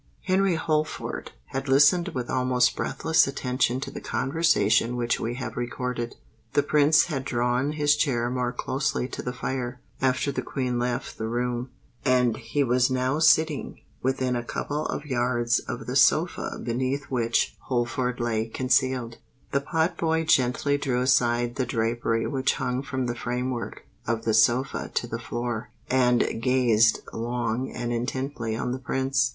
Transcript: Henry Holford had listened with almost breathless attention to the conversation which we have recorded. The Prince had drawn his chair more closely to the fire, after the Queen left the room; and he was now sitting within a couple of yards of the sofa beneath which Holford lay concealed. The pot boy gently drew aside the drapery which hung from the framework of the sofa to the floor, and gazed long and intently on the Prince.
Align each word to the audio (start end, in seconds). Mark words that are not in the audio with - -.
Henry 0.23 0.55
Holford 0.55 1.31
had 1.49 1.69
listened 1.69 2.07
with 2.07 2.27
almost 2.27 2.75
breathless 2.75 3.27
attention 3.27 3.79
to 3.81 3.91
the 3.91 4.01
conversation 4.01 4.95
which 4.95 5.19
we 5.19 5.35
have 5.35 5.55
recorded. 5.55 6.15
The 6.53 6.63
Prince 6.63 7.03
had 7.05 7.23
drawn 7.23 7.73
his 7.73 7.95
chair 7.95 8.27
more 8.31 8.51
closely 8.51 9.07
to 9.09 9.21
the 9.21 9.31
fire, 9.31 9.79
after 10.01 10.31
the 10.31 10.41
Queen 10.41 10.79
left 10.79 11.19
the 11.19 11.27
room; 11.27 11.69
and 12.03 12.35
he 12.37 12.63
was 12.63 12.89
now 12.89 13.19
sitting 13.19 13.81
within 14.01 14.35
a 14.35 14.41
couple 14.43 14.87
of 14.87 15.05
yards 15.05 15.59
of 15.59 15.85
the 15.85 15.95
sofa 15.95 16.57
beneath 16.57 17.11
which 17.11 17.55
Holford 17.65 18.19
lay 18.19 18.47
concealed. 18.47 19.17
The 19.51 19.61
pot 19.61 19.97
boy 19.97 20.23
gently 20.23 20.79
drew 20.79 21.01
aside 21.01 21.57
the 21.57 21.65
drapery 21.67 22.25
which 22.25 22.55
hung 22.55 22.81
from 22.81 23.05
the 23.05 23.13
framework 23.13 23.85
of 24.07 24.23
the 24.25 24.33
sofa 24.33 24.89
to 24.95 25.05
the 25.05 25.19
floor, 25.19 25.69
and 25.91 26.41
gazed 26.41 27.01
long 27.13 27.69
and 27.71 27.93
intently 27.93 28.55
on 28.55 28.71
the 28.71 28.79
Prince. 28.79 29.29